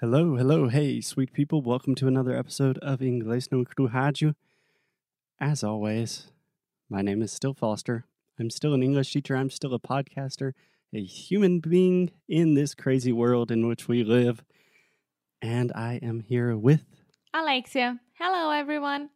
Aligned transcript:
Hello, 0.00 0.34
hello, 0.34 0.66
hey, 0.66 1.00
sweet 1.00 1.32
people. 1.32 1.62
Welcome 1.62 1.94
to 1.94 2.08
another 2.08 2.36
episode 2.36 2.78
of 2.78 2.98
Inglês 2.98 3.52
no 3.52 3.64
Rádio. 3.64 4.34
As 5.38 5.62
always, 5.62 6.32
my 6.90 7.00
name 7.00 7.22
is 7.22 7.30
still 7.30 7.54
Foster. 7.54 8.04
I'm 8.36 8.50
still 8.50 8.74
an 8.74 8.82
English 8.82 9.12
teacher. 9.12 9.36
I'm 9.36 9.50
still 9.50 9.72
a 9.72 9.78
podcaster, 9.78 10.54
a 10.92 11.00
human 11.04 11.60
being 11.60 12.10
in 12.28 12.54
this 12.54 12.74
crazy 12.74 13.12
world 13.12 13.52
in 13.52 13.68
which 13.68 13.86
we 13.86 14.02
live. 14.02 14.42
And 15.40 15.70
I 15.76 16.00
am 16.02 16.20
here 16.22 16.56
with 16.56 16.82
Alexia. 17.32 18.00
Hello, 18.18 18.50
everyone. 18.50 19.10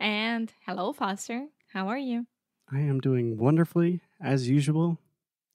And 0.00 0.50
hello, 0.64 0.94
Foster. 0.94 1.48
How 1.74 1.88
are 1.88 1.98
you? 1.98 2.26
I 2.72 2.80
am 2.80 2.98
doing 2.98 3.36
wonderfully 3.36 4.00
as 4.22 4.48
usual. 4.48 4.98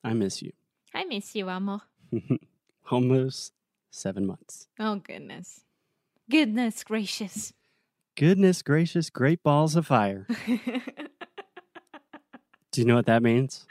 I 0.04 0.14
miss 0.14 0.44
you. 0.44 0.52
I 0.94 1.06
miss 1.06 1.34
you, 1.34 1.50
amor. 1.50 1.82
Almost 2.92 3.54
seven 3.92 4.26
months. 4.26 4.68
Oh, 4.80 4.96
goodness. 4.96 5.62
Goodness 6.30 6.84
gracious. 6.84 7.54
Goodness 8.18 8.62
gracious, 8.62 9.10
great 9.10 9.42
balls 9.44 9.76
of 9.76 9.88
fire. 9.88 10.28
Do 12.72 12.82
you 12.82 12.86
know 12.86 12.96
what 12.96 13.08
that 13.08 13.24
means? 13.24 13.66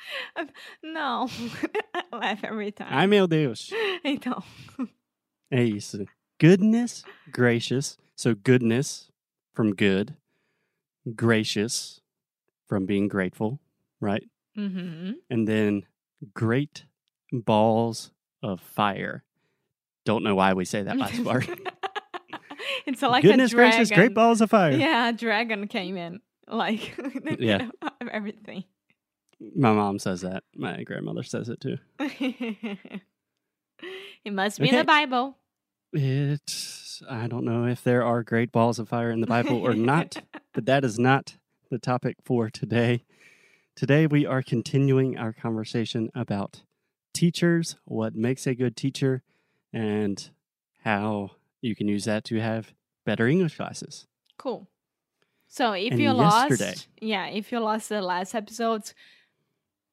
No, 0.83 1.29
I 1.95 2.03
laugh 2.17 2.43
every 2.43 2.73
time. 2.73 2.89
Ai 2.93 3.07
meu 3.07 3.27
Deus. 3.29 3.71
Então. 4.05 4.43
É 5.53 5.63
isso. 5.65 6.05
Goodness 6.41 7.05
gracious. 7.31 7.97
So 8.17 8.35
goodness 8.35 9.11
from 9.55 9.75
good, 9.75 10.17
gracious 11.15 12.01
from 12.67 12.87
being 12.87 13.07
grateful, 13.09 13.61
right? 14.01 14.25
hmm 14.57 15.13
And 15.31 15.47
then 15.47 15.85
great 16.35 16.85
balls 17.33 18.11
of 18.43 18.61
fire. 18.61 19.23
Don't 20.09 20.25
know 20.25 20.35
why 20.35 20.55
we 20.55 20.65
say 20.65 20.83
that 20.85 20.97
last 20.97 21.23
part. 21.23 21.47
it's 22.87 23.03
like 23.03 23.23
Goodness 23.23 23.53
a 23.53 23.57
dragon. 23.57 23.77
gracious, 23.77 23.95
great 23.95 24.15
balls 24.15 24.41
of 24.41 24.49
fire. 24.49 24.73
Yeah, 24.73 25.11
a 25.11 25.13
dragon 25.13 25.69
came 25.69 25.99
in. 25.99 26.21
Like, 26.49 26.97
Yeah. 27.39 27.69
everything. 28.11 28.65
My 29.55 29.75
mom 29.75 29.99
says 29.99 30.23
that. 30.23 30.45
My 30.57 30.83
grandmother 30.83 31.23
says 31.25 31.51
it 31.51 31.61
too. 31.61 31.77
it 31.99 33.03
must 34.33 34.59
be 34.59 34.71
in 34.71 34.77
the 34.77 34.85
Bible. 34.85 35.37
It, 35.93 37.03
I 37.07 37.27
don't 37.27 37.45
know 37.45 37.67
if 37.67 37.85
there 37.85 38.03
are 38.03 38.23
great 38.23 38.51
balls 38.51 38.79
of 38.79 38.89
fire 38.89 39.11
in 39.11 39.21
the 39.21 39.27
Bible 39.27 39.59
or 39.59 39.75
not, 39.75 40.23
but 40.55 40.65
that 40.65 40.87
is 40.87 40.99
not 40.99 41.37
the 41.71 41.79
topic 41.79 42.17
for 42.25 42.49
today. 42.49 43.05
Today, 43.77 44.07
we 44.07 44.25
are 44.25 44.43
continuing 44.43 45.19
our 45.19 45.35
conversation 45.35 46.09
about 46.15 46.63
teachers, 47.13 47.77
what 47.85 48.15
makes 48.15 48.47
a 48.47 48.55
good 48.55 48.75
teacher, 48.75 49.23
and 49.73 50.31
how 50.85 51.31
you 51.61 51.75
can 51.75 51.89
use 51.89 52.05
that 52.05 52.25
to 52.25 52.41
have 52.41 52.73
better 53.05 53.27
English 53.27 53.57
classes. 53.57 54.07
Cool. 54.39 54.69
So 55.49 55.73
if 55.73 55.93
And 55.93 56.01
you 56.01 56.13
yesterday- 56.15 56.67
lost, 56.75 56.89
yeah, 57.01 57.27
if 57.27 57.51
you 57.53 57.59
lost 57.61 57.89
the 57.89 58.03
last 58.03 58.35
episodes, 58.35 58.95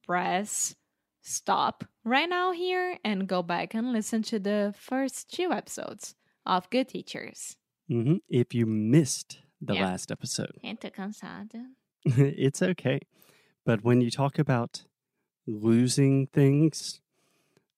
press 0.03 0.75
stop 1.21 1.83
right 2.03 2.29
now 2.29 2.51
here 2.51 2.99
and 3.03 3.27
go 3.27 3.41
back 3.41 3.73
and 3.73 3.91
listen 3.91 4.21
to 4.23 4.37
the 4.39 4.73
first 4.77 5.31
two 5.33 5.51
episodes 5.51 6.15
of 6.45 6.69
Good 6.69 6.89
Teachers. 6.89 7.57
hmm 7.87 8.17
If 8.29 8.53
you 8.53 8.65
missed 8.65 9.39
the 9.61 9.73
Yeah. 9.75 9.85
last 9.85 10.11
episode, 10.11 10.59
Eu 10.61 10.75
tô 10.75 10.91
cansada. 10.91 11.65
it's 12.05 12.61
okay. 12.61 12.99
But 13.65 13.83
when 13.83 14.01
you 14.01 14.11
talk 14.11 14.37
about 14.37 14.85
losing 15.47 16.27
things, 16.27 17.01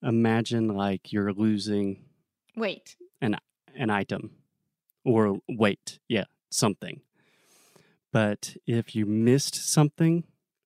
imagine 0.03 0.69
like 0.69 1.11
you're 1.11 1.33
losing 1.33 2.05
Wait. 2.55 2.95
an 3.21 3.39
item 3.89 4.31
or 5.05 5.39
weight. 5.47 5.99
Yeah, 6.07 6.25
something. 6.49 7.01
But 8.11 8.55
if 8.65 8.95
you 8.95 9.05
missed 9.05 9.55
something, 9.55 10.23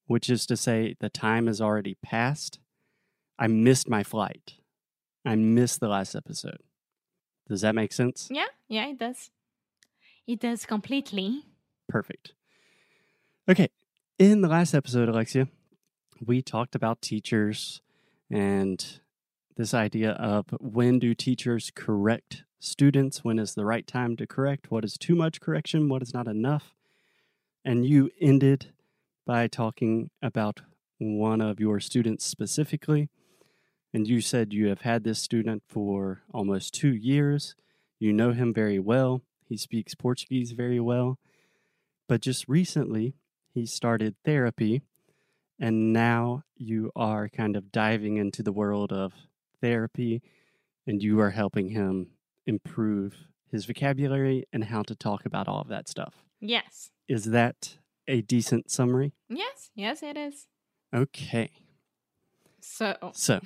which 0.08 0.30
is 0.30 0.46
to 0.48 0.56
say 0.58 0.96
the 1.00 1.10
time 1.10 1.48
has 1.48 1.60
already 1.60 1.98
passed, 2.02 2.60
I 3.38 3.48
missed 3.48 3.90
my 3.90 4.04
flight. 4.04 4.54
I 5.26 5.36
missed 5.36 5.80
the 5.80 5.88
last 5.88 6.16
episode. 6.16 6.60
Does 7.48 7.62
that 7.62 7.76
make 7.76 7.92
sense? 7.92 8.30
Yeah, 8.32 8.46
yeah, 8.68 8.88
it 8.88 9.00
does. 9.00 9.30
It 10.28 10.40
does 10.40 10.66
completely. 10.66 11.44
Perfect. 11.90 12.34
Okay. 13.50 13.70
In 14.18 14.42
the 14.42 14.48
last 14.48 14.74
episode, 14.74 15.10
Alexia, 15.10 15.48
we 16.26 16.42
talked 16.42 16.76
about 16.76 17.02
teachers 17.02 17.82
and 18.30 19.00
this 19.56 19.74
idea 19.74 20.12
of 20.12 20.46
when 20.60 21.00
do 21.00 21.14
teachers 21.14 21.72
correct 21.76 22.44
students? 22.60 23.24
When 23.24 23.40
is 23.40 23.54
the 23.54 23.66
right 23.66 23.86
time 23.86 24.16
to 24.18 24.28
correct? 24.28 24.72
What 24.72 24.86
is 24.86 24.98
too 24.98 25.16
much 25.16 25.42
correction? 25.42 25.90
What 25.90 26.02
is 26.02 26.14
not 26.14 26.28
enough? 26.28 26.74
And 27.64 27.86
you 27.86 28.10
ended 28.20 28.74
by 29.26 29.48
talking 29.48 30.10
about 30.22 30.62
one 30.98 31.42
of 31.42 31.60
your 31.60 31.80
students 31.80 32.26
specifically. 32.26 33.10
And 33.94 34.08
you 34.08 34.22
said 34.22 34.54
you 34.54 34.68
have 34.68 34.82
had 34.82 35.04
this 35.04 35.20
student 35.20 35.64
for 35.68 36.22
almost 36.34 36.74
two 36.74 36.94
years. 36.94 37.56
You 38.00 38.14
know 38.14 38.32
him 38.32 38.54
very 38.54 38.80
well. 38.80 39.22
He 39.48 39.58
speaks 39.58 39.96
Portuguese 39.96 40.54
very 40.54 40.80
well. 40.80 41.20
But 42.08 42.22
just 42.22 42.48
recently, 42.48 43.16
he 43.54 43.66
started 43.66 44.16
therapy. 44.24 44.82
And 45.60 45.94
now 45.94 46.44
you 46.56 46.92
are 46.96 47.30
kind 47.30 47.56
of 47.56 47.72
diving 47.72 48.18
into 48.18 48.42
the 48.42 48.52
world 48.52 48.92
of 48.92 49.14
therapy 49.62 50.22
and 50.88 51.02
you 51.02 51.20
are 51.20 51.30
helping 51.30 51.70
him 51.70 52.08
improve 52.46 53.16
his 53.52 53.66
vocabulary 53.66 54.46
and 54.52 54.64
how 54.64 54.82
to 54.84 54.96
talk 54.96 55.26
about 55.26 55.48
all 55.48 55.62
of 55.62 55.68
that 55.68 55.88
stuff. 55.88 56.24
Yes. 56.40 56.90
Is 57.08 57.26
that 57.26 57.78
a 58.08 58.22
decent 58.22 58.72
summary? 58.72 59.14
Yes, 59.30 59.70
yes, 59.76 60.02
it 60.02 60.18
is. 60.18 60.48
Okay. 60.94 61.52
So. 62.62 62.96
So, 63.14 63.40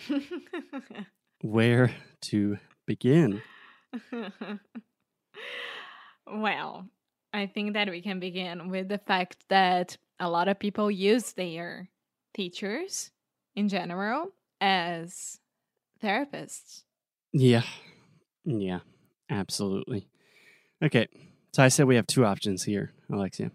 where 1.41 1.91
to 2.21 2.57
begin? 2.85 3.41
well, 6.27 6.87
I 7.33 7.47
think 7.47 7.73
that 7.73 7.89
we 7.89 8.01
can 8.01 8.19
begin 8.19 8.69
with 8.69 8.87
the 8.87 8.97
fact 8.97 9.45
that 9.49 9.97
a 10.19 10.29
lot 10.29 10.47
of 10.47 10.59
people 10.59 10.89
use 10.89 11.33
their 11.33 11.89
teachers 12.33 13.11
in 13.55 13.69
general 13.69 14.29
as 14.61 15.39
therapists. 16.03 16.83
Yeah. 17.33 17.63
Yeah, 18.45 18.79
absolutely. 19.29 20.07
Okay. 20.83 21.07
So 21.53 21.63
I 21.63 21.69
said 21.69 21.87
we 21.87 21.95
have 21.95 22.07
two 22.07 22.25
options 22.25 22.63
here, 22.63 22.93
Alexia. 23.11 23.51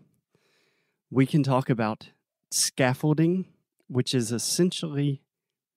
We 1.11 1.27
can 1.27 1.43
talk 1.43 1.69
about 1.71 2.11
scaffolding, 2.51 3.47
which 3.89 4.15
is 4.15 4.33
essentially 4.33 5.23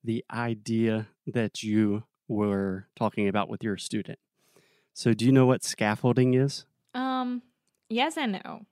the 0.03 0.23
idea 0.31 1.07
that 1.27 1.63
you 1.63 2.03
were 2.27 2.87
talking 2.95 3.27
about 3.27 3.49
with 3.49 3.63
your 3.63 3.77
student. 3.77 4.19
So 4.93 5.13
do 5.13 5.25
you 5.25 5.31
know 5.31 5.45
what 5.45 5.63
scaffolding 5.63 6.33
is? 6.33 6.65
Um, 6.93 7.41
yes 7.89 8.17
and 8.17 8.39
no. 8.43 8.65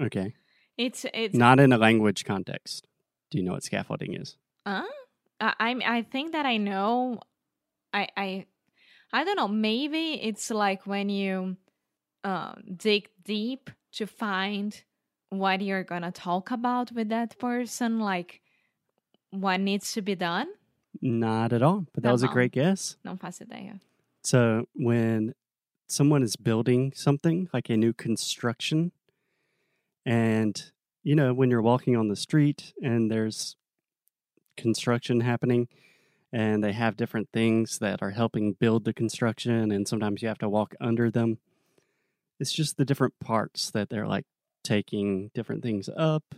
Okay. 0.00 0.34
It's 0.76 1.04
it's 1.12 1.34
Not 1.34 1.58
in 1.60 1.72
a 1.72 1.78
language 1.78 2.24
context. 2.24 2.86
Do 3.30 3.38
you 3.38 3.44
know 3.44 3.52
what 3.52 3.64
scaffolding 3.64 4.14
is? 4.14 4.36
Uh, 4.64 4.84
I 5.40 5.54
I'm- 5.60 5.82
I 5.84 6.02
think 6.02 6.32
that 6.32 6.46
I 6.46 6.56
know. 6.58 7.20
I 7.92 8.08
I 8.16 8.46
I 9.12 9.24
don't 9.24 9.36
know. 9.36 9.48
Maybe 9.48 10.14
it's 10.20 10.50
like 10.50 10.86
when 10.86 11.08
you 11.08 11.56
uh, 12.24 12.54
dig 12.76 13.08
deep 13.24 13.70
to 13.92 14.06
find 14.06 14.84
what 15.30 15.60
you're 15.62 15.84
gonna 15.84 16.12
talk 16.12 16.50
about 16.50 16.92
with 16.92 17.08
that 17.10 17.38
person, 17.38 18.00
like 18.00 18.40
what 19.30 19.60
needs 19.60 19.92
to 19.94 20.02
be 20.02 20.14
done. 20.14 20.48
Not 21.00 21.52
at 21.52 21.62
all, 21.62 21.86
but 21.94 22.02
that 22.02 22.12
was 22.12 22.22
a 22.22 22.28
great 22.28 22.52
guess. 22.52 22.96
Não 23.04 23.16
faço 23.18 23.42
ideia. 23.42 23.78
So 24.24 24.66
when 24.74 25.34
someone 25.86 26.22
is 26.22 26.36
building 26.36 26.92
something 26.94 27.48
like 27.52 27.70
a 27.70 27.76
new 27.76 27.92
construction, 27.92 28.92
and 30.04 30.72
you 31.02 31.14
know, 31.14 31.32
when 31.32 31.50
you're 31.50 31.62
walking 31.62 31.96
on 31.96 32.08
the 32.08 32.16
street 32.16 32.72
and 32.82 33.10
there's 33.10 33.56
construction 34.58 35.20
happening, 35.20 35.68
and 36.32 36.62
they 36.62 36.72
have 36.72 36.96
different 36.96 37.30
things 37.32 37.78
that 37.78 38.02
are 38.02 38.10
helping 38.10 38.52
build 38.52 38.84
the 38.84 38.92
construction, 38.92 39.70
and 39.72 39.88
sometimes 39.88 40.20
you 40.20 40.28
have 40.28 40.38
to 40.38 40.48
walk 40.48 40.74
under 40.80 41.10
them. 41.10 41.38
It's 42.38 42.52
just 42.52 42.76
the 42.76 42.84
different 42.84 43.18
parts 43.20 43.70
that 43.70 43.88
they're 43.88 44.06
like 44.06 44.26
taking 44.62 45.30
different 45.34 45.62
things 45.62 45.88
up. 45.96 46.34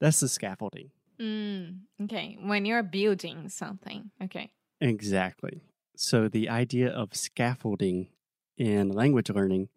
That's 0.00 0.20
the 0.20 0.28
scaffolding. 0.28 0.90
Mm, 1.20 1.80
okay, 2.04 2.38
when 2.40 2.64
you're 2.64 2.82
building 2.82 3.50
something. 3.50 4.10
Okay. 4.22 4.50
Exactly. 4.80 5.60
So 5.94 6.28
the 6.28 6.48
idea 6.48 6.88
of 6.88 7.14
scaffolding 7.14 8.08
in 8.56 8.88
language 8.88 9.28
learning 9.28 9.68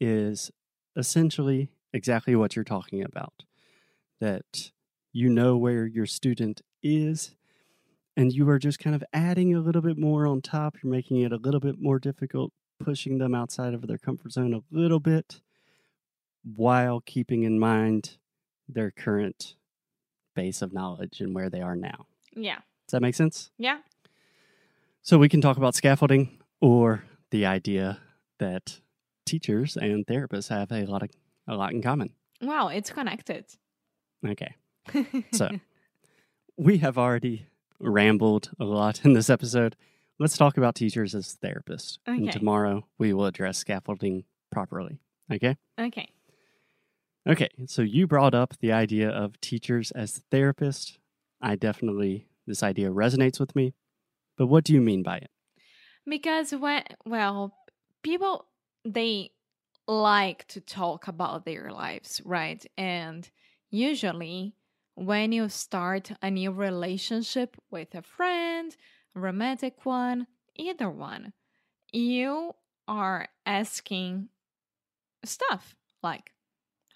is 0.00 0.50
essentially 0.96 1.68
exactly 1.92 2.34
what 2.34 2.56
you're 2.56 2.64
talking 2.64 3.04
about. 3.04 3.44
That 4.20 4.72
you 5.12 5.28
know 5.28 5.56
where 5.56 5.86
your 5.86 6.06
student 6.06 6.62
is 6.82 7.34
and 8.16 8.32
you 8.32 8.48
are 8.48 8.58
just 8.58 8.78
kind 8.78 8.94
of 8.94 9.04
adding 9.12 9.54
a 9.54 9.60
little 9.60 9.82
bit 9.82 9.98
more 9.98 10.26
on 10.26 10.40
top. 10.42 10.76
You're 10.82 10.92
making 10.92 11.20
it 11.20 11.32
a 11.32 11.36
little 11.36 11.60
bit 11.60 11.76
more 11.80 11.98
difficult 11.98 12.52
pushing 12.78 13.18
them 13.18 13.34
outside 13.34 13.74
of 13.74 13.86
their 13.86 13.98
comfort 13.98 14.32
zone 14.32 14.54
a 14.54 14.62
little 14.70 15.00
bit 15.00 15.40
while 16.42 17.00
keeping 17.00 17.42
in 17.42 17.58
mind 17.58 18.16
their 18.68 18.90
current 18.90 19.54
base 20.34 20.62
of 20.62 20.72
knowledge 20.72 21.20
and 21.20 21.34
where 21.34 21.50
they 21.50 21.60
are 21.60 21.76
now. 21.76 22.06
Yeah. 22.34 22.56
Does 22.86 22.92
that 22.92 23.02
make 23.02 23.14
sense? 23.14 23.50
Yeah. 23.58 23.78
So 25.02 25.18
we 25.18 25.28
can 25.28 25.40
talk 25.40 25.56
about 25.56 25.74
scaffolding 25.74 26.38
or 26.60 27.04
the 27.30 27.46
idea 27.46 27.98
that 28.38 28.80
teachers 29.26 29.76
and 29.76 30.06
therapists 30.06 30.48
have 30.48 30.72
a 30.72 30.84
lot 30.86 31.02
of 31.02 31.10
a 31.46 31.54
lot 31.54 31.72
in 31.72 31.82
common. 31.82 32.12
Wow, 32.40 32.68
it's 32.68 32.90
connected. 32.90 33.44
Okay. 34.26 34.54
So 35.32 35.50
we 36.56 36.78
have 36.78 36.98
already 36.98 37.46
rambled 37.78 38.50
a 38.58 38.64
lot 38.64 39.04
in 39.04 39.12
this 39.12 39.30
episode. 39.30 39.76
Let's 40.18 40.36
talk 40.36 40.56
about 40.58 40.74
teachers 40.74 41.14
as 41.14 41.36
therapists. 41.42 41.98
And 42.06 42.28
Okay. 42.28 42.38
tomorrow 42.38 42.86
we 42.98 43.12
will 43.12 43.24
address 43.26 43.58
scaffolding 43.58 44.24
properly. 44.50 45.00
Okay? 45.32 45.56
okay. 45.78 46.08
Okay. 47.28 47.48
So 47.66 47.82
you 47.82 48.06
brought 48.06 48.34
up 48.34 48.54
the 48.60 48.72
idea 48.72 49.08
of 49.10 49.40
teachers 49.40 49.90
as 49.92 50.22
therapists. 50.30 50.98
I 51.40 51.54
definitely, 51.56 52.26
this 52.46 52.62
idea 52.62 52.90
resonates 52.90 53.38
with 53.40 53.54
me. 53.56 53.74
But 54.36 54.46
what 54.48 54.64
do 54.64 54.72
you 54.74 54.80
mean 54.80 55.02
by 55.02 55.18
it? 55.18 55.30
Because 56.06 56.52
when, 56.52 56.82
well, 57.06 57.54
people, 58.02 58.46
they 58.84 59.30
like 59.86 60.46
to 60.48 60.60
talk 60.60 61.08
about 61.08 61.44
their 61.44 61.70
lives, 61.70 62.20
right? 62.24 62.64
And 62.76 63.28
usually, 63.70 64.54
when 64.94 65.32
you 65.32 65.48
start 65.48 66.12
a 66.22 66.30
new 66.30 66.50
relationship 66.50 67.56
with 67.70 67.94
a 67.94 68.02
friend, 68.02 68.76
romantic 69.14 69.84
one, 69.84 70.26
either 70.56 70.90
one, 70.90 71.32
you 71.92 72.52
are 72.86 73.28
asking 73.46 74.28
stuff 75.24 75.74
like, 76.02 76.32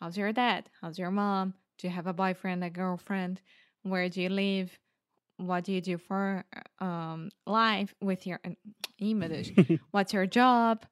How's 0.00 0.16
your 0.18 0.32
dad? 0.32 0.68
How's 0.80 0.98
your 0.98 1.10
mom? 1.10 1.54
Do 1.78 1.86
you 1.86 1.92
have 1.94 2.06
a 2.06 2.12
boyfriend, 2.12 2.62
a 2.62 2.68
girlfriend? 2.68 3.40
Where 3.82 4.08
do 4.08 4.20
you 4.20 4.28
live? 4.28 4.76
What 5.38 5.64
do 5.64 5.72
you 5.72 5.80
do 5.80 5.98
for 5.98 6.44
um, 6.78 7.30
life 7.46 7.94
with 8.02 8.26
your 8.26 8.40
image? 8.98 9.54
what's 9.90 10.12
your 10.12 10.26
job 10.26 10.84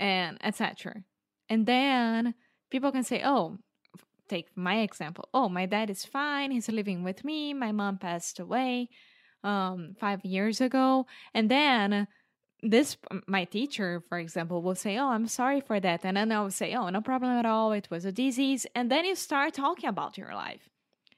and 0.00 0.38
etc 0.42 1.04
and 1.48 1.66
then 1.66 2.34
people 2.70 2.90
can 2.90 3.04
say 3.04 3.22
oh 3.24 3.58
take 4.34 4.48
my 4.56 4.76
example. 4.88 5.24
Oh 5.38 5.48
my 5.48 5.66
dad 5.74 5.88
is 5.90 6.04
fine. 6.18 6.50
He's 6.50 6.68
living 6.80 7.00
with 7.08 7.20
me. 7.24 7.38
My 7.54 7.72
mom 7.80 7.98
passed 7.98 8.38
away 8.40 8.88
um 9.52 9.94
5 10.00 10.24
years 10.24 10.60
ago. 10.68 11.06
And 11.36 11.46
then 11.50 12.08
this 12.74 12.96
my 13.36 13.44
teacher 13.56 13.90
for 14.08 14.18
example 14.18 14.58
will 14.62 14.74
say 14.84 14.94
oh 15.02 15.10
i'm 15.16 15.28
sorry 15.28 15.60
for 15.68 15.78
that. 15.80 16.00
And 16.06 16.16
then 16.16 16.32
i'll 16.32 16.50
say 16.50 16.68
oh 16.78 16.88
no 16.96 17.00
problem 17.10 17.32
at 17.32 17.46
all. 17.46 17.72
It 17.72 17.88
was 17.90 18.04
a 18.06 18.12
disease. 18.24 18.62
And 18.76 18.86
then 18.90 19.04
you 19.08 19.14
start 19.14 19.54
talking 19.54 19.88
about 19.88 20.16
your 20.18 20.34
life 20.34 20.64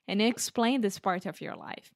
and 0.08 0.20
you 0.20 0.26
explain 0.28 0.80
this 0.80 0.98
part 0.98 1.24
of 1.26 1.40
your 1.40 1.56
life. 1.68 1.88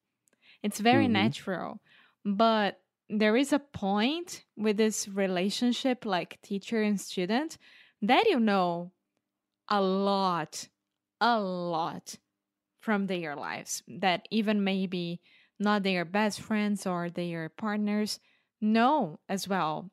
It's 0.62 0.80
very 0.80 1.08
Mhm. 1.08 1.12
natural. 1.22 1.80
But 2.24 2.72
there 3.08 3.36
is 3.36 3.52
a 3.52 3.58
point 3.58 4.44
with 4.56 4.76
this 4.76 5.08
relationship 5.08 6.04
like 6.04 6.40
teacher 6.42 6.80
and 6.82 7.00
student 7.00 7.58
that 8.02 8.24
you 8.28 8.40
know 8.40 8.92
a 9.68 9.80
lot 9.80 10.69
a 11.20 11.38
lot 11.40 12.16
from 12.80 13.06
their 13.06 13.36
lives 13.36 13.82
that 13.86 14.26
even 14.30 14.64
maybe 14.64 15.20
not 15.58 15.82
their 15.82 16.04
best 16.04 16.40
friends 16.40 16.86
or 16.86 17.10
their 17.10 17.48
partners 17.50 18.18
know 18.60 19.20
as 19.28 19.46
well 19.48 19.90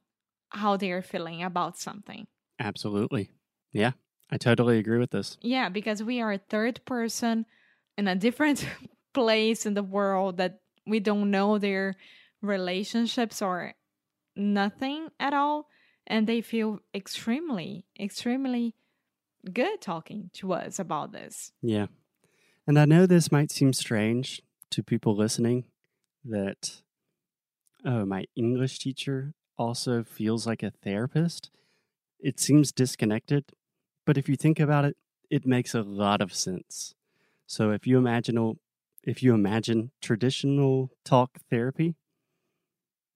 how 0.49 0.77
they 0.77 0.91
are 0.91 1.01
feeling 1.01 1.43
about 1.43 1.77
something 1.77 2.27
Absolutely. 2.59 3.29
Yeah. 3.71 3.91
I 4.31 4.37
totally 4.37 4.79
agree 4.79 4.97
with 4.97 5.11
this. 5.11 5.37
yeah 5.41 5.69
because 5.69 6.01
we 6.01 6.21
are 6.21 6.33
a 6.33 6.37
third 6.37 6.83
person 6.85 7.45
in 7.97 8.07
a 8.07 8.15
different 8.15 8.65
place 9.13 9.65
in 9.65 9.73
the 9.73 9.83
world 9.83 10.37
that 10.37 10.59
we 10.85 10.99
don't 10.99 11.29
know 11.31 11.57
their 11.57 11.95
relationships 12.41 13.41
or 13.41 13.73
nothing 14.35 15.09
at 15.19 15.33
all 15.33 15.67
and 16.05 16.27
they 16.27 16.41
feel 16.41 16.79
extremely 16.93 17.85
extremely 17.99 18.75
good 19.47 19.81
talking 19.81 20.29
to 20.33 20.53
us 20.53 20.79
about 20.79 21.11
this 21.11 21.51
Yeah. 21.61 21.87
And 22.67 22.79
I 22.79 22.85
know 22.85 23.05
this 23.05 23.31
might 23.31 23.51
seem 23.51 23.73
strange 23.73 24.41
to 24.71 24.83
people 24.83 25.15
listening 25.15 25.65
that, 26.25 26.81
oh, 27.85 28.05
my 28.05 28.25
English 28.35 28.79
teacher 28.79 29.33
also 29.57 30.03
feels 30.03 30.45
like 30.45 30.63
a 30.63 30.71
therapist. 30.71 31.49
It 32.19 32.39
seems 32.39 32.71
disconnected, 32.71 33.45
but 34.05 34.17
if 34.17 34.29
you 34.29 34.35
think 34.35 34.59
about 34.59 34.85
it, 34.85 34.97
it 35.29 35.45
makes 35.45 35.75
a 35.75 35.81
lot 35.83 36.21
of 36.21 36.33
sense. 36.33 36.95
So 37.47 37.71
if 37.71 37.87
you 37.87 37.97
imagine 37.97 38.59
if 39.03 39.23
you 39.23 39.33
imagine 39.33 39.91
traditional 40.01 40.91
talk 41.05 41.39
therapy, 41.49 41.95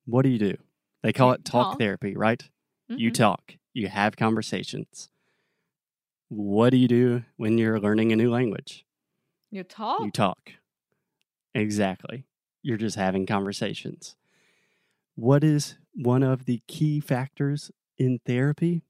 what 0.06 0.24
do 0.24 0.30
you 0.30 0.39
do? 0.39 0.56
They 1.04 1.13
call 1.13 1.31
it 1.31 1.45
talk 1.45 1.69
talk. 1.69 1.80
therapy, 1.80 2.16
right? 2.16 2.42
You 2.95 3.10
Mhm. 3.10 3.16
talk, 3.16 3.57
you 3.74 3.88
have 3.88 4.16
conversations. 4.16 5.10
What 6.33 6.69
do 6.69 6.78
you 6.78 6.88
do 6.88 7.24
when 7.36 7.57
you're 7.57 7.78
learning 7.78 8.13
a 8.13 8.16
new 8.16 8.31
language? 8.31 8.86
you 9.50 9.66
talk 9.66 10.00
You 10.00 10.12
talk. 10.12 10.54
Exactly. 11.54 12.25
You're 12.63 12.78
just 12.78 12.95
having 12.95 13.25
conversations. 13.25 14.16
What 15.16 15.44
is 15.44 15.75
one 15.94 16.24
of 16.24 16.45
the 16.45 16.62
key 16.69 17.01
factors 17.01 17.69
in 17.98 18.19
therapy? 18.25 18.83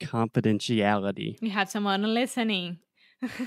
Confidentiality. 0.00 1.36
you 1.42 1.50
have 1.50 1.70
someone 1.70 2.02
listening 2.14 2.78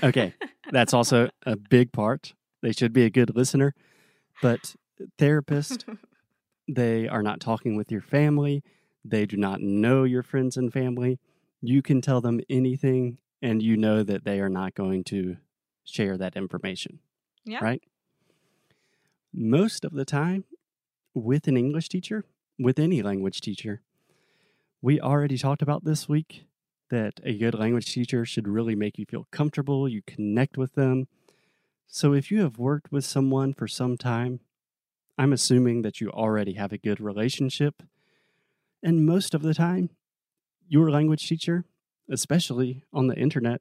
Okay. 0.04 0.32
That's 0.70 0.94
also 0.94 1.30
a 1.44 1.56
big 1.56 1.90
part. 1.92 2.34
They 2.62 2.70
should 2.70 2.92
be 2.92 3.04
a 3.04 3.10
good 3.10 3.34
listener. 3.34 3.74
But 4.40 4.76
therapist, 5.18 5.84
they 6.68 7.08
are 7.08 7.24
not 7.24 7.40
talking 7.40 7.74
with 7.74 7.90
your 7.90 8.00
family. 8.00 8.62
They 9.04 9.26
do 9.26 9.36
not 9.36 9.60
know 9.60 10.04
your 10.04 10.22
friends 10.22 10.56
and 10.56 10.72
family. 10.72 11.18
You 11.66 11.80
can 11.80 12.02
tell 12.02 12.20
them 12.20 12.40
anything, 12.50 13.18
and 13.40 13.62
you 13.62 13.76
know 13.76 14.02
that 14.02 14.24
they 14.24 14.38
are 14.40 14.50
not 14.50 14.74
going 14.74 15.02
to 15.04 15.38
share 15.84 16.18
that 16.18 16.36
information. 16.36 16.98
Yeah. 17.44 17.60
Right? 17.62 17.82
Most 19.32 19.84
of 19.84 19.92
the 19.92 20.04
time, 20.04 20.44
with 21.14 21.48
an 21.48 21.56
English 21.56 21.88
teacher, 21.88 22.24
with 22.58 22.78
any 22.78 23.00
language 23.00 23.40
teacher, 23.40 23.80
we 24.82 25.00
already 25.00 25.38
talked 25.38 25.62
about 25.62 25.84
this 25.84 26.06
week 26.06 26.44
that 26.90 27.14
a 27.24 27.36
good 27.36 27.54
language 27.54 27.92
teacher 27.92 28.26
should 28.26 28.46
really 28.46 28.74
make 28.74 28.98
you 28.98 29.06
feel 29.06 29.26
comfortable, 29.30 29.88
you 29.88 30.02
connect 30.06 30.58
with 30.58 30.74
them. 30.74 31.08
So 31.86 32.12
if 32.12 32.30
you 32.30 32.42
have 32.42 32.58
worked 32.58 32.92
with 32.92 33.06
someone 33.06 33.54
for 33.54 33.66
some 33.66 33.96
time, 33.96 34.40
I'm 35.16 35.32
assuming 35.32 35.80
that 35.82 36.00
you 36.00 36.10
already 36.10 36.54
have 36.54 36.72
a 36.72 36.78
good 36.78 37.00
relationship. 37.00 37.82
And 38.82 39.06
most 39.06 39.34
of 39.34 39.40
the 39.40 39.54
time, 39.54 39.90
your 40.68 40.90
language 40.90 41.28
teacher, 41.28 41.64
especially 42.10 42.82
on 42.92 43.06
the 43.06 43.16
internet, 43.16 43.60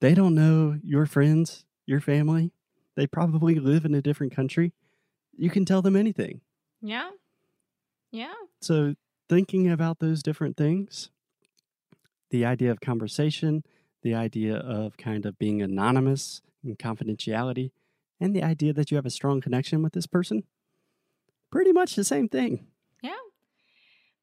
they 0.00 0.14
don't 0.14 0.34
know 0.34 0.78
your 0.82 1.06
friends, 1.06 1.64
your 1.86 2.00
family. 2.00 2.52
They 2.96 3.06
probably 3.06 3.56
live 3.56 3.84
in 3.84 3.94
a 3.94 4.02
different 4.02 4.34
country. 4.34 4.72
You 5.36 5.50
can 5.50 5.64
tell 5.64 5.82
them 5.82 5.96
anything. 5.96 6.40
yeah 6.80 7.10
yeah 8.10 8.34
So, 8.60 8.94
thinking 9.28 9.70
about 9.70 9.98
those 9.98 10.22
different 10.22 10.56
things, 10.56 11.10
the 12.30 12.44
idea 12.44 12.70
of 12.70 12.80
conversation, 12.80 13.64
the 14.02 14.14
idea 14.14 14.56
of 14.56 14.96
kind 14.96 15.24
of 15.26 15.38
being 15.38 15.62
anonymous 15.62 16.42
and 16.62 16.78
confidentiality, 16.78 17.70
and 18.20 18.34
the 18.34 18.42
idea 18.42 18.72
that 18.72 18.90
you 18.90 18.96
have 18.96 19.06
a 19.06 19.10
strong 19.10 19.40
connection 19.40 19.82
with 19.82 19.92
this 19.94 20.06
person, 20.06 20.44
pretty 21.50 21.72
much 21.72 21.94
the 21.96 22.04
same 22.04 22.28
thing. 22.28 22.66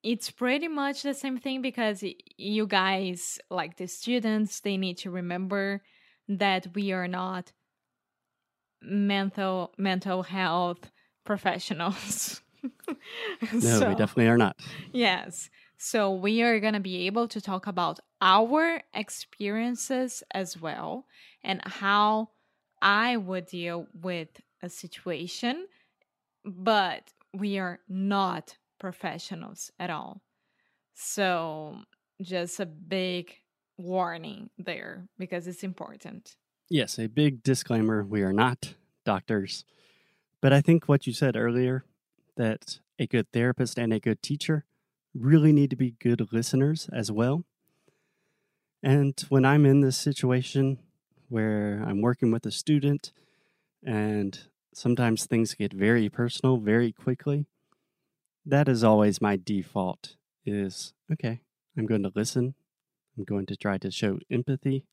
It's 0.03 0.31
pretty 0.31 0.67
much 0.67 1.03
the 1.03 1.13
same 1.13 1.37
thing 1.37 1.61
because 1.61 2.03
you 2.37 2.65
guys, 2.65 3.39
like 3.49 3.77
the 3.77 3.87
students, 3.87 4.59
they 4.59 4.77
need 4.77 4.97
to 4.99 5.11
remember 5.11 5.81
that 6.27 6.67
we 6.73 6.91
are 6.91 7.07
not 7.07 7.51
mental 8.81 9.73
mental 9.77 10.23
health 10.23 10.91
professionals. 11.23 12.41
No, 13.53 13.89
we 13.89 13.95
definitely 13.95 14.27
are 14.27 14.37
not. 14.37 14.59
Yes. 14.93 15.49
So 15.77 16.13
we 16.13 16.43
are 16.43 16.59
going 16.59 16.75
to 16.75 16.79
be 16.79 17.07
able 17.07 17.27
to 17.29 17.41
talk 17.41 17.65
about 17.65 17.99
our 18.21 18.81
experiences 18.93 20.21
as 20.31 20.61
well 20.61 21.07
and 21.43 21.59
how 21.65 22.29
I 22.81 23.17
would 23.17 23.47
deal 23.47 23.87
with 23.99 24.29
a 24.61 24.69
situation, 24.69 25.65
but 26.45 27.11
we 27.33 27.57
are 27.57 27.79
not 27.89 28.57
professionals 28.81 29.71
at 29.79 29.91
all. 29.91 30.21
So 30.93 31.77
just 32.21 32.59
a 32.59 32.65
big 32.65 33.31
warning 33.77 34.49
there 34.57 35.07
because 35.17 35.47
it's 35.47 35.63
important. 35.63 36.35
Yes, 36.69 36.99
a 36.99 37.07
big 37.07 37.43
disclaimer 37.43 38.03
we 38.03 38.23
are 38.23 38.33
not 38.33 38.73
doctors. 39.05 39.63
But 40.41 40.51
I 40.51 40.61
think 40.61 40.89
what 40.89 41.05
you 41.05 41.13
said 41.13 41.35
earlier 41.37 41.85
that 42.35 42.79
a 42.97 43.05
good 43.05 43.31
therapist 43.31 43.77
and 43.77 43.93
a 43.93 43.99
good 43.99 44.23
teacher 44.23 44.65
really 45.13 45.53
need 45.53 45.69
to 45.69 45.75
be 45.75 45.91
good 45.91 46.33
listeners 46.33 46.89
as 46.91 47.11
well. 47.11 47.43
And 48.81 49.19
when 49.29 49.45
I'm 49.45 49.65
in 49.65 49.81
this 49.81 49.97
situation 49.97 50.79
where 51.29 51.83
I'm 51.85 52.01
working 52.01 52.31
with 52.31 52.45
a 52.47 52.51
student 52.51 53.11
and 53.83 54.39
sometimes 54.73 55.25
things 55.25 55.53
get 55.53 55.71
very 55.71 56.09
personal 56.09 56.57
very 56.57 56.91
quickly, 56.91 57.45
that 58.51 58.67
is 58.67 58.83
always 58.83 59.21
my 59.21 59.37
default 59.37 60.17
is 60.45 60.93
okay, 61.11 61.41
I'm 61.77 61.85
going 61.85 62.03
to 62.03 62.11
listen. 62.13 62.53
I'm 63.17 63.23
going 63.23 63.45
to 63.47 63.55
try 63.55 63.77
to 63.77 63.91
show 63.91 64.19
empathy, 64.29 64.85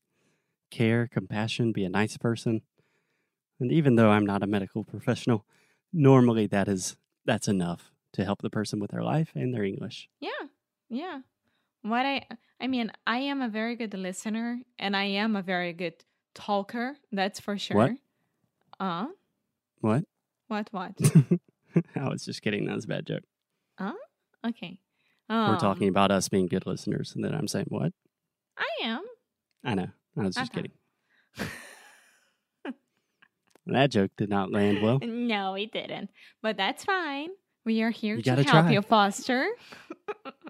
care, 0.71 1.07
compassion, 1.07 1.71
be 1.71 1.83
a 1.83 1.89
nice 1.89 2.17
person. 2.17 2.61
And 3.59 3.71
even 3.71 3.95
though 3.95 4.09
I'm 4.09 4.25
not 4.25 4.43
a 4.43 4.47
medical 4.47 4.83
professional, 4.83 5.45
normally 5.91 6.47
that 6.47 6.67
is 6.67 6.97
that's 7.25 7.47
enough 7.47 7.91
to 8.13 8.23
help 8.23 8.41
the 8.41 8.49
person 8.49 8.79
with 8.79 8.91
their 8.91 9.03
life 9.03 9.31
and 9.35 9.53
their 9.53 9.63
English. 9.63 10.09
Yeah. 10.19 10.47
Yeah. 10.89 11.19
What 11.81 12.05
I 12.05 12.25
I 12.61 12.67
mean, 12.67 12.91
I 13.05 13.19
am 13.19 13.41
a 13.41 13.49
very 13.49 13.75
good 13.75 13.93
listener 13.93 14.61
and 14.77 14.95
I 14.95 15.03
am 15.03 15.35
a 15.35 15.41
very 15.41 15.73
good 15.73 15.95
talker, 16.33 16.95
that's 17.11 17.39
for 17.41 17.57
sure. 17.57 17.75
What? 17.75 17.91
Uh 18.79 19.07
What? 19.81 20.03
what 20.47 20.69
what? 20.71 20.93
I 21.95 22.07
was 22.09 22.23
just 22.23 22.41
kidding. 22.41 22.65
That 22.65 22.75
was 22.75 22.85
a 22.85 22.87
bad 22.87 23.05
joke. 23.05 23.23
Okay. 24.45 24.79
We're 25.29 25.35
Um, 25.53 25.57
talking 25.59 25.87
about 25.89 26.11
us 26.11 26.27
being 26.29 26.47
good 26.47 26.65
listeners, 26.65 27.13
and 27.15 27.23
then 27.23 27.33
I'm 27.35 27.47
saying 27.47 27.67
what? 27.69 27.93
I 28.57 28.67
am. 28.83 29.01
I 29.63 29.75
know. 29.75 29.87
I 30.17 30.21
was 30.23 30.35
just 30.35 30.51
Okay. 30.51 30.69
kidding. 31.35 31.49
That 33.67 33.91
joke 33.91 34.09
did 34.17 34.29
not 34.29 34.51
land 34.51 34.81
well. 34.81 34.99
No, 35.03 35.53
it 35.53 35.71
didn't. 35.71 36.09
But 36.41 36.57
that's 36.57 36.83
fine. 36.85 37.29
We 37.65 37.83
are 37.83 37.91
here 37.91 38.15
You 38.15 38.23
to 38.23 38.35
help 38.35 38.47
try. 38.47 38.71
you, 38.71 38.81
Foster. 38.81 39.47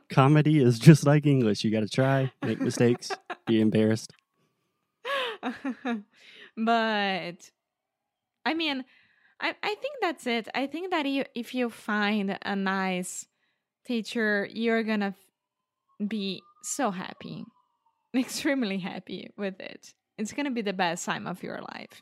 Comedy 0.09 0.59
is 0.59 0.79
just 0.79 1.05
like 1.05 1.25
English. 1.25 1.65
You 1.65 1.71
got 1.71 1.81
to 1.81 1.89
try, 1.89 2.31
make 2.41 2.61
mistakes, 2.61 3.11
be 3.45 3.59
embarrassed. 3.59 4.13
but 6.55 7.33
I 8.45 8.53
mean, 8.55 8.85
I, 9.39 9.55
I 9.63 9.75
think 9.75 9.95
that's 10.01 10.25
it. 10.27 10.47
I 10.53 10.67
think 10.67 10.91
that 10.91 11.05
you, 11.05 11.23
if 11.35 11.53
you 11.53 11.69
find 11.69 12.37
a 12.43 12.55
nice 12.55 13.25
teacher, 13.85 14.47
you're 14.51 14.83
gonna 14.83 15.15
f- 16.01 16.07
be 16.07 16.45
so 16.61 16.91
happy, 16.91 17.45
extremely 18.15 18.79
happy 18.79 19.31
with 19.37 19.59
it. 19.59 19.93
It's 20.17 20.33
gonna 20.33 20.51
be 20.51 20.61
the 20.61 20.73
best 20.73 21.05
time 21.05 21.27
of 21.27 21.43
your 21.43 21.61
life, 21.61 22.01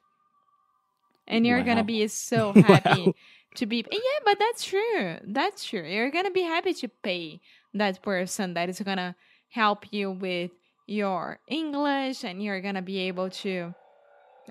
and 1.28 1.46
you're 1.46 1.62
Wow. 1.62 1.64
gonna 1.64 1.84
be 1.84 2.08
so 2.08 2.54
happy 2.54 3.14
Wow. 3.14 3.16
to 3.56 3.66
be. 3.66 3.86
Yeah, 3.92 4.20
but 4.26 4.38
that's 4.40 4.64
true. 4.66 5.18
That's 5.24 5.64
true. 5.66 5.84
You're 5.84 6.12
gonna 6.12 6.32
be 6.32 6.42
happy 6.44 6.74
to 6.74 6.88
pay 6.88 7.42
that 7.74 8.02
person 8.02 8.54
that 8.54 8.70
is 8.70 8.80
gonna 8.80 9.16
help 9.50 9.92
you 9.92 10.12
with 10.12 10.52
your 10.88 11.40
English 11.48 12.24
and 12.24 12.42
you're 12.42 12.62
gonna 12.62 12.82
be 12.82 13.00
able 13.08 13.30
to 13.30 13.74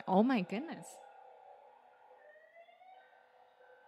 oh 0.07 0.23
my 0.23 0.43
goodness. 0.43 0.87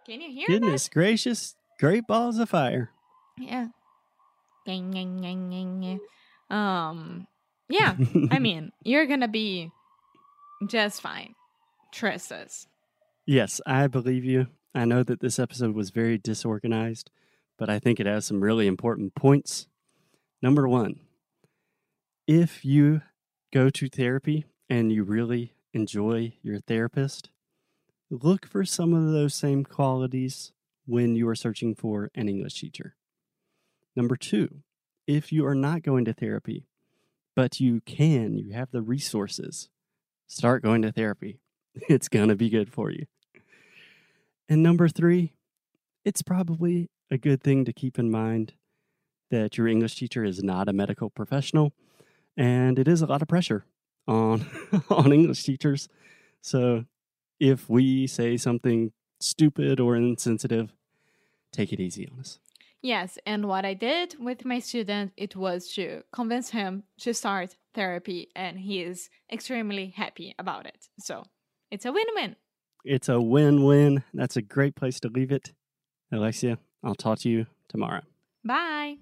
Can 0.08 0.22
you 0.22 0.32
hear 0.32 0.46
Goodness 0.46 0.88
gracious, 0.88 1.54
great 1.78 2.06
balls 2.06 2.38
of 2.38 2.48
fire. 2.48 2.90
Yeah. 3.36 3.66
Um 6.48 7.26
yeah, 7.68 7.94
I 8.30 8.38
mean, 8.38 8.72
you're 8.82 9.04
gonna 9.04 9.28
be 9.28 9.70
just 10.66 11.02
fine. 11.02 11.34
Trust 11.92 12.32
us. 12.32 12.66
Yes, 13.26 13.60
I 13.66 13.86
believe 13.86 14.24
you. 14.24 14.46
I 14.74 14.86
know 14.86 15.02
that 15.02 15.20
this 15.20 15.38
episode 15.38 15.74
was 15.74 15.90
very 15.90 16.16
disorganized, 16.16 17.10
but 17.58 17.68
I 17.68 17.78
think 17.78 18.00
it 18.00 18.06
has 18.06 18.24
some 18.24 18.40
really 18.40 18.66
important 18.66 19.14
points. 19.14 19.66
Number 20.40 20.66
one, 20.66 21.00
if 22.26 22.64
you 22.64 23.02
go 23.52 23.68
to 23.68 23.90
therapy 23.90 24.46
and 24.70 24.90
you 24.90 25.04
really 25.04 25.52
enjoy 25.74 26.32
your 26.42 26.60
therapist, 26.60 27.28
look 28.10 28.46
for 28.46 28.64
some 28.64 28.94
of 28.94 29.12
those 29.12 29.34
same 29.34 29.64
qualities 29.64 30.52
when 30.86 31.14
you 31.14 31.28
are 31.28 31.34
searching 31.34 31.74
for 31.74 32.10
an 32.14 32.28
English 32.28 32.60
teacher. 32.60 32.96
Number 33.94 34.16
two, 34.16 34.62
if 35.06 35.32
you 35.32 35.46
are 35.46 35.54
not 35.54 35.82
going 35.82 36.04
to 36.06 36.12
therapy, 36.12 36.66
but 37.34 37.60
you 37.60 37.80
can, 37.82 38.38
you 38.38 38.52
have 38.52 38.70
the 38.70 38.82
resources, 38.82 39.68
start 40.26 40.62
going 40.62 40.82
to 40.82 40.92
therapy. 40.92 41.40
It's 41.88 42.08
going 42.08 42.28
to 42.28 42.34
be 42.34 42.48
good 42.48 42.72
for 42.72 42.90
you. 42.90 43.06
And 44.48 44.64
number 44.64 44.88
three, 44.88 45.34
it's 46.04 46.22
probably 46.22 46.90
a 47.08 47.18
good 47.18 47.40
thing 47.40 47.64
to 47.66 47.72
keep 47.72 47.98
in 47.98 48.10
mind 48.10 48.54
that 49.30 49.56
your 49.56 49.68
English 49.68 49.94
teacher 49.96 50.24
is 50.24 50.42
not 50.42 50.68
a 50.68 50.72
medical 50.72 51.10
professional, 51.10 51.72
and 52.36 52.78
it 52.78 52.88
is 52.88 53.02
a 53.02 53.06
lot 53.06 53.22
of 53.22 53.28
pressure 53.28 53.64
on 54.08 54.44
on 54.90 55.12
English 55.12 55.44
teachers. 55.44 55.88
So 56.40 56.86
if 57.40 57.68
we 57.68 58.06
say 58.06 58.36
something 58.36 58.92
stupid 59.20 59.80
or 59.80 59.96
insensitive, 59.96 60.72
take 61.52 61.72
it 61.72 61.80
easy 61.80 62.08
on 62.08 62.20
us. 62.20 62.38
Yes, 62.80 63.18
and 63.26 63.48
what 63.48 63.64
I 63.64 63.74
did 63.74 64.14
with 64.20 64.44
my 64.44 64.60
student 64.60 65.12
it 65.16 65.34
was 65.34 65.72
to 65.74 66.02
convince 66.12 66.50
him 66.50 66.84
to 67.00 67.12
start 67.12 67.56
therapy 67.74 68.28
and 68.36 68.58
he 68.58 68.82
is 68.82 69.10
extremely 69.32 69.88
happy 69.96 70.34
about 70.38 70.66
it. 70.66 70.86
So, 71.00 71.24
it's 71.70 71.84
a 71.84 71.92
win-win. 71.92 72.36
It's 72.84 73.08
a 73.08 73.20
win-win. 73.20 74.04
That's 74.14 74.36
a 74.36 74.42
great 74.42 74.76
place 74.76 75.00
to 75.00 75.08
leave 75.08 75.32
it. 75.32 75.52
Alexia, 76.12 76.58
I'll 76.84 76.94
talk 76.94 77.18
to 77.20 77.28
you 77.28 77.46
tomorrow. 77.68 78.02
Bye. 78.44 78.98